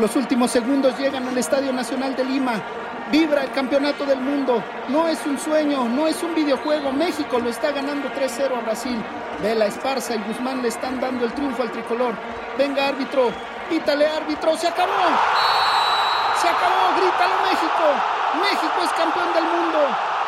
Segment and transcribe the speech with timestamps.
[0.00, 2.54] Los últimos segundos llegan al Estadio Nacional de Lima.
[3.12, 4.64] Vibra el campeonato del mundo.
[4.88, 6.90] No es un sueño, no es un videojuego.
[6.90, 8.96] México lo está ganando 3-0 a Brasil.
[9.42, 12.14] Vela Esparza y Guzmán le están dando el triunfo al tricolor.
[12.56, 13.28] Venga, árbitro.
[13.68, 14.56] Pítale, árbitro.
[14.56, 15.04] Se acabó.
[16.40, 16.96] Se acabó.
[16.96, 17.84] Grítalo, México.
[18.40, 19.78] México es campeón del mundo.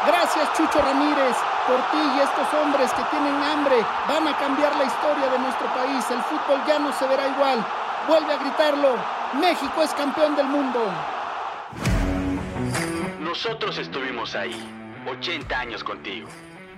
[0.06, 1.36] Gracias, Chucho Ramírez.
[1.66, 3.76] Por ti y estos hombres que tienen hambre
[4.06, 6.04] van a cambiar la historia de nuestro país.
[6.10, 7.64] El fútbol ya no se verá igual.
[8.06, 9.21] Vuelve a gritarlo.
[9.40, 10.78] México es campeón del mundo.
[13.20, 14.54] Nosotros estuvimos ahí,
[15.08, 16.28] 80 años contigo.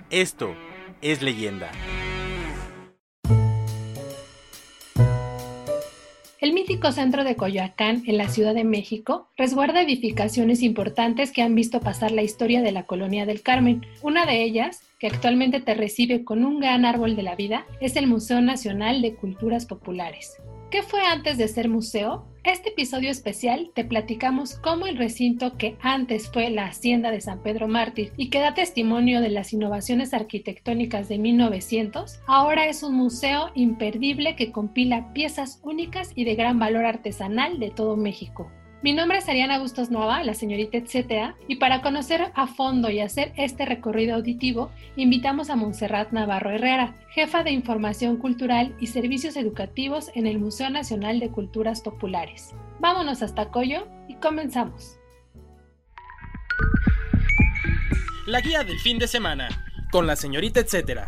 [0.09, 0.55] Esto
[1.01, 1.69] es leyenda.
[6.39, 11.55] El mítico centro de Coyoacán, en la Ciudad de México, resguarda edificaciones importantes que han
[11.55, 13.85] visto pasar la historia de la colonia del Carmen.
[14.01, 17.97] Una de ellas, que actualmente te recibe con un gran árbol de la vida, es
[17.97, 20.37] el Museo Nacional de Culturas Populares.
[20.71, 22.25] ¿Qué fue antes de ser museo?
[22.45, 27.41] Este episodio especial te platicamos cómo el recinto que antes fue la Hacienda de San
[27.41, 32.93] Pedro Mártir y que da testimonio de las innovaciones arquitectónicas de 1900, ahora es un
[32.93, 38.51] museo imperdible que compila piezas únicas y de gran valor artesanal de todo México.
[38.81, 42.99] Mi nombre es Ariana Bustos Nova, la señorita etcétera, y para conocer a fondo y
[42.99, 49.37] hacer este recorrido auditivo, invitamos a Montserrat Navarro Herrera, jefa de Información Cultural y Servicios
[49.37, 52.53] Educativos en el Museo Nacional de Culturas Populares.
[52.79, 54.99] Vámonos hasta Coyo y comenzamos.
[58.27, 59.49] La guía del fin de semana,
[59.91, 61.05] con la señorita etcétera.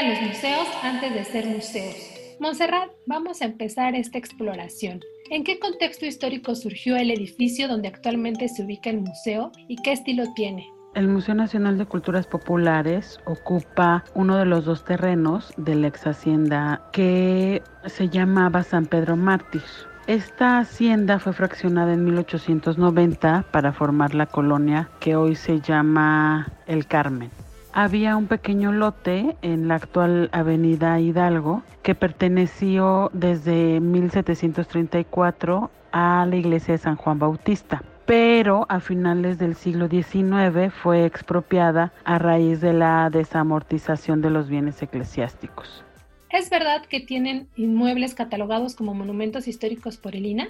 [0.00, 1.94] ¿Qué eran los museos antes de ser museos?
[2.40, 5.00] Montserrat, vamos a empezar esta exploración.
[5.28, 9.92] ¿En qué contexto histórico surgió el edificio donde actualmente se ubica el museo y qué
[9.92, 10.66] estilo tiene?
[10.94, 16.06] El Museo Nacional de Culturas Populares ocupa uno de los dos terrenos de la ex
[16.06, 19.64] hacienda que se llamaba San Pedro Mártir.
[20.06, 26.86] Esta hacienda fue fraccionada en 1890 para formar la colonia que hoy se llama El
[26.86, 27.30] Carmen
[27.72, 36.36] había un pequeño lote en la actual avenida Hidalgo que perteneció desde 1734 a la
[36.36, 42.60] iglesia de San Juan Bautista pero a finales del siglo XIX fue expropiada a raíz
[42.60, 45.84] de la desamortización de los bienes eclesiásticos.
[46.28, 50.48] ¿Es verdad que tienen inmuebles catalogados como monumentos históricos por el INA?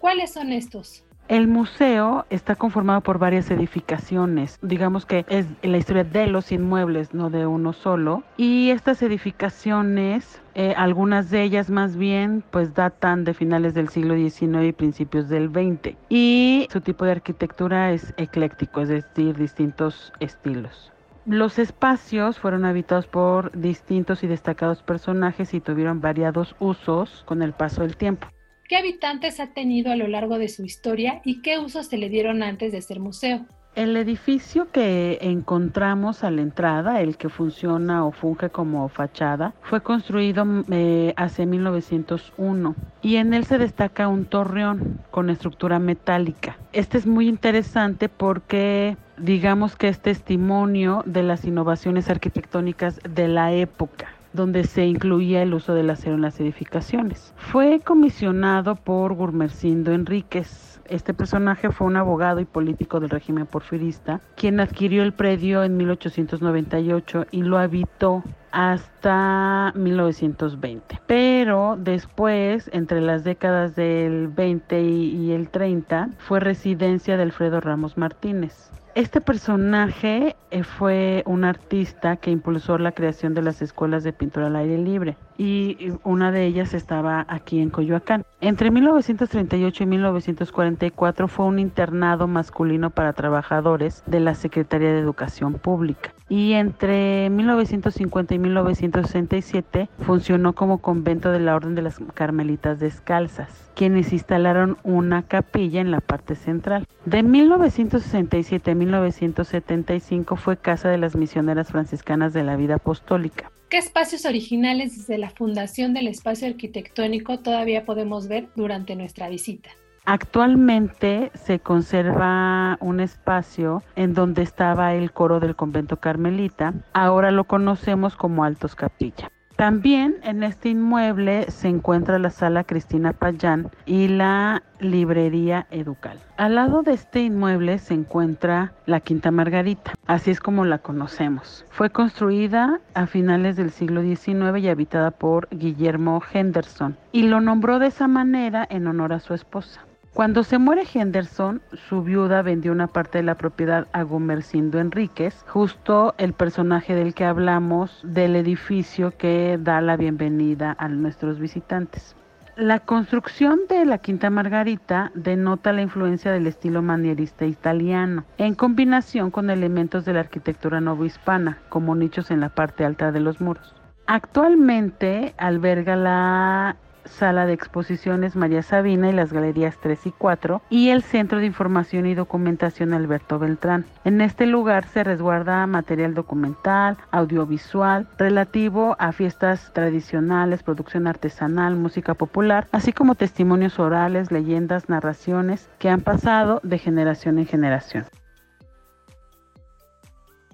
[0.00, 1.05] ¿Cuáles son estos?
[1.28, 7.14] El museo está conformado por varias edificaciones, digamos que es la historia de los inmuebles,
[7.14, 13.24] no de uno solo, y estas edificaciones, eh, algunas de ellas más bien, pues datan
[13.24, 18.14] de finales del siglo XIX y principios del XX, y su tipo de arquitectura es
[18.18, 20.92] ecléctico, es decir, distintos estilos.
[21.24, 27.52] Los espacios fueron habitados por distintos y destacados personajes y tuvieron variados usos con el
[27.52, 28.28] paso del tiempo.
[28.68, 32.08] ¿Qué habitantes ha tenido a lo largo de su historia y qué usos se le
[32.08, 33.46] dieron antes de ser museo?
[33.76, 39.82] El edificio que encontramos a la entrada, el que funciona o funge como fachada, fue
[39.82, 46.56] construido eh, hace 1901 y en él se destaca un torreón con estructura metálica.
[46.72, 53.52] Este es muy interesante porque digamos que es testimonio de las innovaciones arquitectónicas de la
[53.52, 57.34] época donde se incluía el uso del acero en las edificaciones.
[57.36, 60.80] Fue comisionado por Gurmercindo Enríquez.
[60.88, 65.76] Este personaje fue un abogado y político del régimen porfirista, quien adquirió el predio en
[65.76, 68.22] 1898 y lo habitó
[68.52, 71.00] hasta 1920.
[71.06, 77.98] Pero después, entre las décadas del 20 y el 30, fue residencia de Alfredo Ramos
[77.98, 78.70] Martínez.
[78.96, 84.46] Este personaje eh, fue un artista que impulsó la creación de las escuelas de pintura
[84.46, 85.18] al aire libre.
[85.38, 88.24] Y una de ellas estaba aquí en Coyoacán.
[88.40, 95.54] Entre 1938 y 1944 fue un internado masculino para trabajadores de la Secretaría de Educación
[95.54, 102.80] Pública y entre 1950 y 1967 funcionó como convento de la Orden de las Carmelitas
[102.80, 106.86] Descalzas, quienes instalaron una capilla en la parte central.
[107.04, 113.50] De 1967 a 1975 fue casa de las misioneras franciscanas de la vida apostólica.
[113.68, 119.70] ¿Qué espacios originales desde la fundación del espacio arquitectónico todavía podemos ver durante nuestra visita?
[120.04, 127.42] Actualmente se conserva un espacio en donde estaba el coro del convento carmelita, ahora lo
[127.42, 129.32] conocemos como Altos Capilla.
[129.56, 136.18] También en este inmueble se encuentra la sala Cristina Payán y la librería Educal.
[136.36, 141.64] Al lado de este inmueble se encuentra la Quinta Margarita, así es como la conocemos.
[141.70, 147.78] Fue construida a finales del siglo XIX y habitada por Guillermo Henderson y lo nombró
[147.78, 149.80] de esa manera en honor a su esposa.
[150.16, 151.60] Cuando se muere Henderson,
[151.90, 157.12] su viuda vendió una parte de la propiedad a Gumercindo Enríquez, justo el personaje del
[157.12, 162.16] que hablamos del edificio que da la bienvenida a nuestros visitantes.
[162.56, 169.30] La construcción de la Quinta Margarita denota la influencia del estilo manierista italiano, en combinación
[169.30, 173.74] con elementos de la arquitectura novohispana, como nichos en la parte alta de los muros.
[174.06, 180.90] Actualmente alberga la Sala de Exposiciones María Sabina y las Galerías 3 y 4 y
[180.90, 183.84] el Centro de Información y Documentación Alberto Beltrán.
[184.04, 192.14] En este lugar se resguarda material documental, audiovisual, relativo a fiestas tradicionales, producción artesanal, música
[192.14, 198.04] popular, así como testimonios orales, leyendas, narraciones que han pasado de generación en generación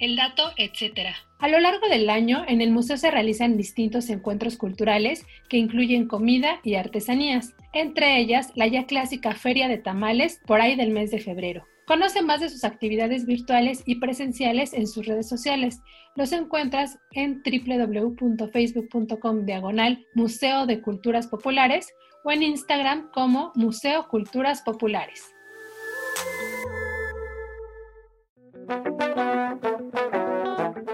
[0.02, 1.14] el dato, etc.
[1.38, 6.08] A lo largo del año, en el museo se realizan distintos encuentros culturales que incluyen
[6.08, 11.12] comida y artesanías, entre ellas la ya clásica Feria de Tamales por ahí del mes
[11.12, 11.64] de febrero.
[11.86, 15.80] Conoce más de sus actividades virtuales y presenciales en sus redes sociales.
[16.16, 21.92] Los encuentras en www.facebook.com diagonal Museo de Culturas Populares
[22.24, 25.32] o en Instagram como Museo Culturas Populares.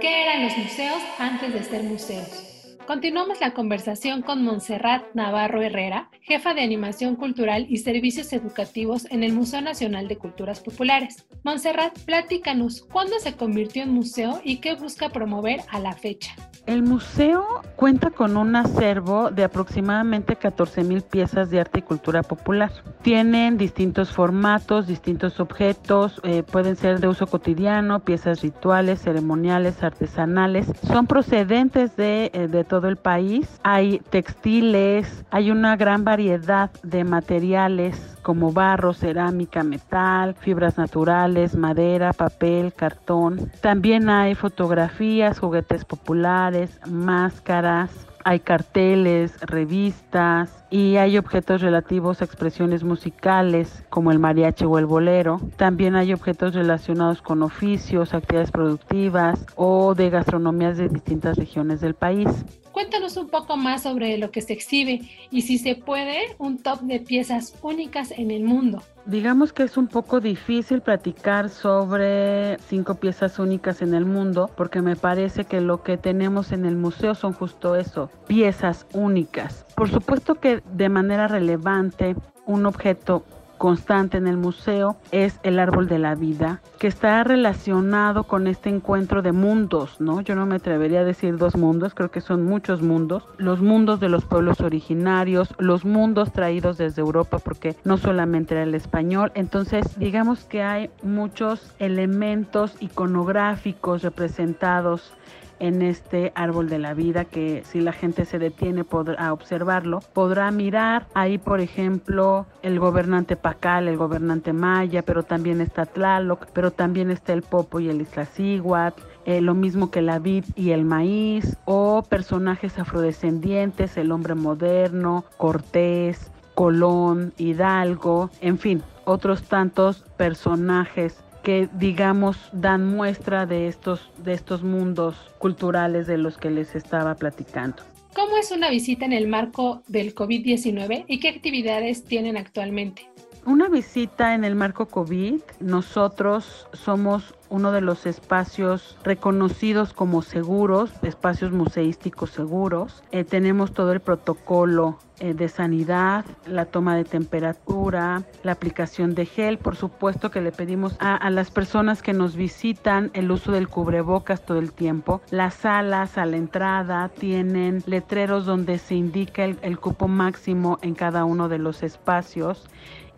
[0.01, 2.77] ¿Qué eran los museos antes de ser museos?
[2.87, 9.23] Continuamos la conversación con Montserrat Navarro Herrera, jefa de Animación Cultural y Servicios Educativos en
[9.23, 11.25] el Museo Nacional de Culturas Populares.
[11.43, 16.35] Montserrat, platícanos, ¿cuándo se convirtió en museo y qué busca promover a la fecha?
[16.67, 22.23] El museo cuenta con un acervo de aproximadamente 14 mil piezas de arte y cultura
[22.23, 22.71] popular.
[23.01, 30.67] Tienen distintos formatos, distintos objetos, eh, pueden ser de uso cotidiano, piezas rituales, ceremoniales, artesanales.
[30.83, 33.49] Son procedentes de, eh, de todo el país.
[33.63, 42.13] Hay textiles, hay una gran variedad de materiales como barro, cerámica, metal, fibras naturales, madera,
[42.13, 43.53] papel, cartón.
[43.61, 47.91] También hay fotografías, juguetes populares, máscaras,
[48.25, 54.87] hay carteles, revistas y hay objetos relativos a expresiones musicales como el mariachi o el
[54.87, 55.41] bolero.
[55.57, 61.95] También hay objetos relacionados con oficios, actividades productivas o de gastronomías de distintas regiones del
[61.95, 62.29] país.
[62.79, 65.01] Cuéntanos un poco más sobre lo que se exhibe
[65.33, 68.85] y si se puede, un top de piezas únicas en el mundo.
[69.05, 74.81] Digamos que es un poco difícil platicar sobre cinco piezas únicas en el mundo porque
[74.81, 79.67] me parece que lo que tenemos en el museo son justo eso, piezas únicas.
[79.75, 82.15] Por supuesto que de manera relevante
[82.47, 83.25] un objeto
[83.59, 88.71] constante en el museo es el árbol de la vida, que está relacionado con este
[88.71, 90.21] encuentro de mundos, ¿no?
[90.21, 94.01] Yo no me atrevería a decir dos mundos, creo que son muchos mundos, los mundos
[94.01, 99.33] de los pueblos originarios, los mundos traídos desde Europa, porque no solamente era el español,
[99.35, 105.13] entonces digamos que hay muchos elementos iconográficos representados
[105.61, 108.85] en este árbol de la vida que si la gente se detiene
[109.19, 111.07] a observarlo, podrá mirar.
[111.15, 117.11] Ahí, por ejemplo, el gobernante Pacal, el gobernante Maya, pero también está Tlaloc, pero también
[117.11, 121.57] está el Popo y el Iztaccíhuatl, eh, lo mismo que la vid y el maíz,
[121.65, 131.67] o personajes afrodescendientes, el hombre moderno, Cortés, Colón, Hidalgo, en fin, otros tantos personajes que
[131.79, 137.83] digamos dan muestra de estos, de estos mundos culturales de los que les estaba platicando.
[138.15, 143.09] ¿Cómo es una visita en el marco del COVID-19 y qué actividades tienen actualmente?
[143.49, 150.93] Una visita en el marco COVID, nosotros somos uno de los espacios reconocidos como seguros,
[151.01, 153.03] espacios museísticos seguros.
[153.11, 159.25] Eh, tenemos todo el protocolo eh, de sanidad, la toma de temperatura, la aplicación de
[159.25, 159.57] gel.
[159.57, 164.45] Por supuesto que le pedimos a, las personas que nos visitan el uso del cubrebocas
[164.45, 165.23] todo el tiempo.
[165.31, 171.25] Las salas a la entrada tienen letreros donde se indica el cupo máximo en cada
[171.25, 172.69] uno de los espacios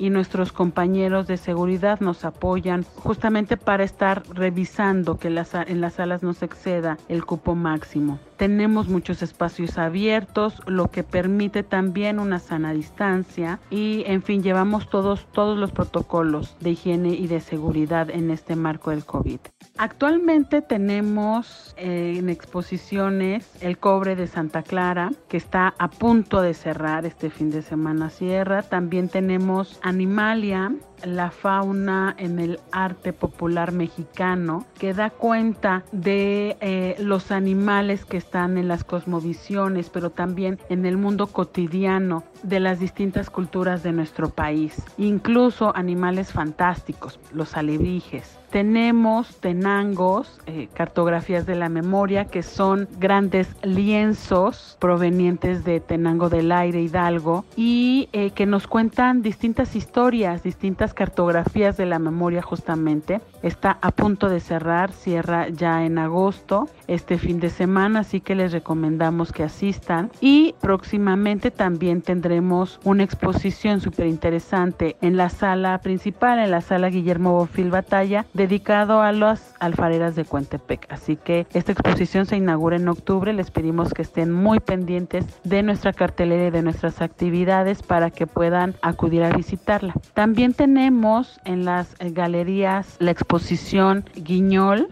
[0.00, 5.34] y nuestros compañeros de seguridad nos apoyan justamente para estar revisando que en
[5.80, 8.18] las salas no se exceda el cupo máximo.
[8.38, 14.88] Tenemos muchos espacios abiertos, lo que permite también una sana distancia y en fin, llevamos
[14.88, 19.40] todos, todos los protocolos de higiene y de seguridad en este marco del COVID.
[19.76, 26.54] Actualmente tenemos eh, en exposiciones el cobre de Santa Clara, que está a punto de
[26.54, 28.62] cerrar este fin de semana cierra.
[28.62, 30.72] También tenemos Animalia,
[31.04, 38.16] la fauna en el arte popular mexicano, que da cuenta de eh, los animales que
[38.16, 43.92] están en las cosmovisiones, pero también en el mundo cotidiano de las distintas culturas de
[43.92, 48.40] nuestro país, incluso animales fantásticos, los alebrijes.
[48.50, 56.50] Tenemos tenangos, eh, cartografías de la memoria, que son grandes lienzos provenientes de Tenango del
[56.50, 63.20] Aire Hidalgo y eh, que nos cuentan distintas historias, distintas cartografías de la memoria justamente.
[63.42, 68.34] Está a punto de cerrar, cierra ya en agosto, este fin de semana, así que
[68.34, 70.10] les recomendamos que asistan.
[70.20, 76.90] Y próximamente también tendremos una exposición súper interesante en la sala principal, en la sala
[76.90, 80.86] Guillermo Bofil Batalla dedicado a las alfareras de Cuentepec.
[80.90, 83.32] Así que esta exposición se inaugura en octubre.
[83.32, 88.26] Les pedimos que estén muy pendientes de nuestra cartelera y de nuestras actividades para que
[88.26, 89.94] puedan acudir a visitarla.
[90.14, 94.88] También tenemos en las galerías la exposición Guiñol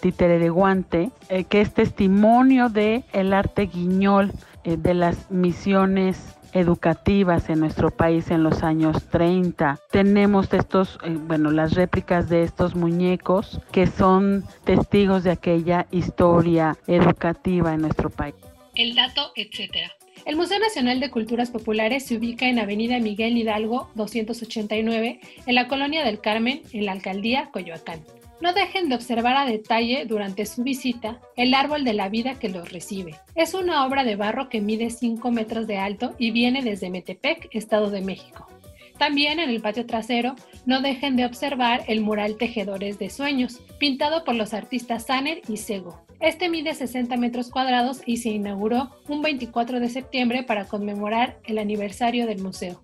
[0.00, 4.32] títere de guante, eh, que es testimonio de el arte guiñol
[4.64, 9.78] eh, de las misiones educativas en nuestro país en los años 30.
[9.90, 16.76] Tenemos estos, eh, bueno, las réplicas de estos muñecos que son testigos de aquella historia
[16.86, 18.36] educativa en nuestro país.
[18.74, 19.90] El dato, etcétera.
[20.26, 25.68] El Museo Nacional de Culturas Populares se ubica en Avenida Miguel Hidalgo 289, en la
[25.68, 28.00] Colonia del Carmen, en la Alcaldía Coyoacán.
[28.40, 32.48] No dejen de observar a detalle durante su visita el árbol de la vida que
[32.48, 33.14] los recibe.
[33.36, 37.48] Es una obra de barro que mide 5 metros de alto y viene desde Metepec,
[37.52, 38.48] Estado de México.
[38.98, 44.24] También en el patio trasero no dejen de observar el mural Tejedores de Sueños, pintado
[44.24, 46.05] por los artistas Saner y Sego.
[46.20, 51.58] Este mide 60 metros cuadrados y se inauguró un 24 de septiembre para conmemorar el
[51.58, 52.80] aniversario del museo.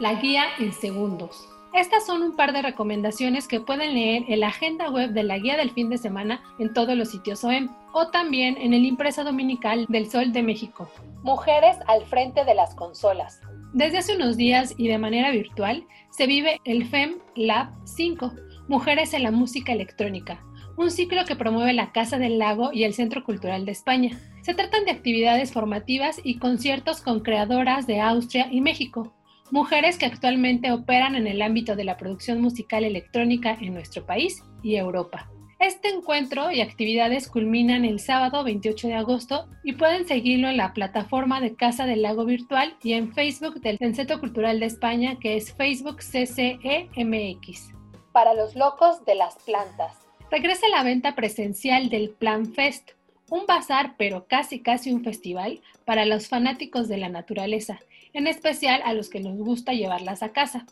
[0.00, 1.46] la guía en segundos.
[1.74, 5.38] Estas son un par de recomendaciones que pueden leer en la agenda web de la
[5.38, 9.22] guía del fin de semana en todos los sitios OEM o también en el impreso
[9.22, 10.90] dominical del Sol de México.
[11.22, 13.40] Mujeres al frente de las consolas.
[13.72, 18.32] Desde hace unos días y de manera virtual se vive el FEM Lab 5,
[18.70, 20.44] Mujeres en la Música Electrónica,
[20.76, 24.16] un ciclo que promueve la Casa del Lago y el Centro Cultural de España.
[24.42, 29.12] Se tratan de actividades formativas y conciertos con creadoras de Austria y México,
[29.50, 34.44] mujeres que actualmente operan en el ámbito de la producción musical electrónica en nuestro país
[34.62, 35.28] y Europa.
[35.58, 40.74] Este encuentro y actividades culminan el sábado 28 de agosto y pueden seguirlo en la
[40.74, 45.36] plataforma de Casa del Lago Virtual y en Facebook del Centro Cultural de España que
[45.36, 47.79] es Facebook CCEMX.
[48.12, 49.96] Para los locos de las plantas.
[50.30, 52.92] Regresa la venta presencial del Plan Fest,
[53.28, 57.80] un bazar pero casi casi un festival para los fanáticos de la naturaleza
[58.12, 60.66] en especial a los que nos gusta llevarlas a casa.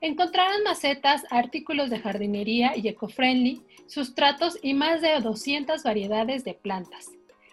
[0.00, 7.10] Encontrarán macetas, artículos de jardinería y eco-friendly, sustratos y más de 200 variedades de plantas.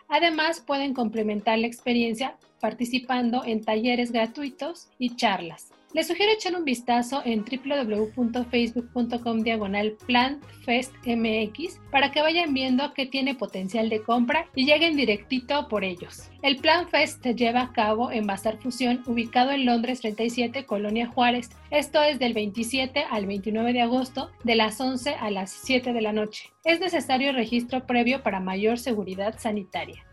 [0.08, 5.72] Además, pueden complementar la experiencia participando en talleres gratuitos y charlas.
[5.96, 13.34] Les sugiero echar un vistazo en www.facebook.com diagonal plantfestmx para que vayan viendo que tiene
[13.34, 16.30] potencial de compra y lleguen directito por ellos.
[16.42, 21.08] El Plan Fest se lleva a cabo en Bazar Fusión, ubicado en Londres 37, Colonia
[21.08, 21.52] Juárez.
[21.72, 26.02] Esto es del 27 al 29 de agosto, de las 11 a las 7 de
[26.02, 26.52] la noche.
[26.66, 30.06] Es necesario registro previo para mayor seguridad sanitaria.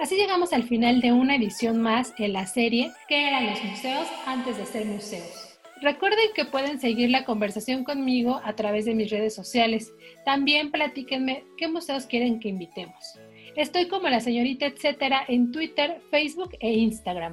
[0.00, 4.06] Así llegamos al final de una edición más en la serie que eran los museos
[4.26, 5.58] antes de ser museos?
[5.82, 9.92] Recuerden que pueden seguir la conversación conmigo a través de mis redes sociales.
[10.24, 13.18] También platíquenme qué museos quieren que invitemos.
[13.56, 17.32] Estoy como la señorita etcétera en Twitter, Facebook e Instagram.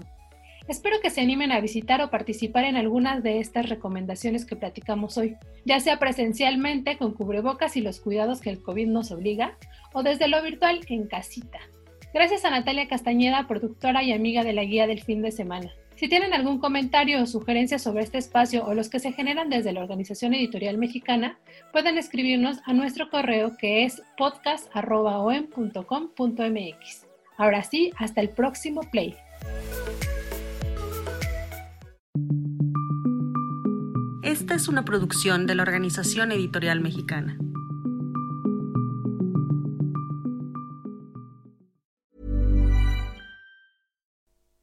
[0.67, 5.19] Espero que se animen a visitar o participar en algunas de estas recomendaciones que platicamos
[5.19, 9.55] hoy, ya sea presencialmente con cubrebocas y los cuidados que el COVID nos obliga,
[9.93, 11.59] o desde lo virtual en casita.
[12.15, 15.69] Gracias a Natalia Castañeda, productora y amiga de la guía del fin de semana.
[15.97, 19.73] Si tienen algún comentario o sugerencia sobre este espacio o los que se generan desde
[19.73, 21.37] la Organización Editorial Mexicana,
[21.73, 27.05] pueden escribirnos a nuestro correo que es podcast.om.com.mx.
[27.35, 29.17] Ahora sí, hasta el próximo play.
[34.23, 37.37] Esta es una producción de la Organización Editorial Mexicana.